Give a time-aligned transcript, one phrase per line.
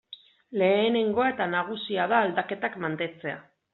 [0.61, 3.37] Lehenengoa eta nagusia da aldaketak mantentzea.